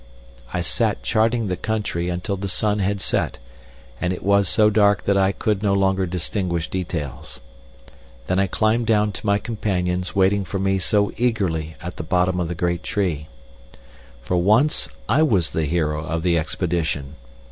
I 0.51 0.61
sat 0.61 1.03
charting 1.03 1.45
the 1.45 1.55
country 1.55 2.09
until 2.09 2.35
the 2.35 2.47
sun 2.47 2.79
had 2.79 2.99
set 2.99 3.37
and 4.01 4.11
it 4.11 4.23
was 4.23 4.49
so 4.49 4.71
dark 4.71 5.03
that 5.03 5.15
I 5.15 5.31
could 5.31 5.61
no 5.61 5.75
longer 5.75 6.07
distinguish 6.07 6.71
details. 6.71 7.39
Then 8.25 8.39
I 8.39 8.47
climbed 8.47 8.87
down 8.87 9.11
to 9.11 9.25
my 9.27 9.37
companions 9.37 10.15
waiting 10.15 10.43
for 10.43 10.57
me 10.57 10.79
so 10.79 11.11
eagerly 11.17 11.75
at 11.83 11.97
the 11.97 12.03
bottom 12.03 12.39
of 12.39 12.47
the 12.47 12.55
great 12.55 12.81
tree. 12.81 13.27
For 14.23 14.37
once 14.37 14.89
I 15.07 15.21
was 15.21 15.51
the 15.51 15.65
hero 15.65 16.03
of 16.03 16.23
the 16.23 16.35
expedition. 16.35 17.15